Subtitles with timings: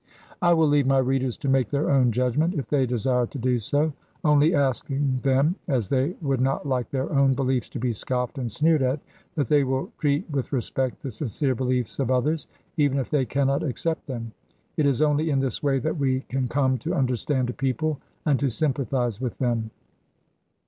[0.41, 3.59] I will leave my readers to make their own judgment, if they desire to do
[3.59, 3.93] so;
[4.23, 8.51] only asking them (as they would not like their own beliefs to be scoffed and
[8.51, 8.99] sneered at)
[9.35, 13.61] that they will treat with respect the sincere beliefs of others, even if they cannot
[13.61, 14.31] accept them.
[14.75, 18.39] It is only in this way that we can come to understand a people and
[18.39, 19.69] to sympathize with them.